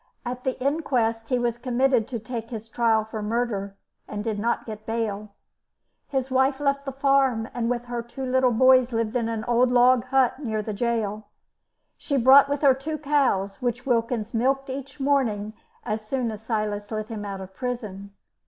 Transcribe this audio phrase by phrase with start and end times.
[0.25, 3.77] At the inquest he was committed to take his trial for murder,
[4.07, 5.35] and did not get bail.
[6.07, 9.69] His wife left the farm, and with her two little boys lived in an old
[9.71, 11.25] log hut near the gaol.
[11.97, 15.53] She brought with her two cows, which Wilkins milked each morning
[15.85, 18.11] as soon as Silas let him out of prison.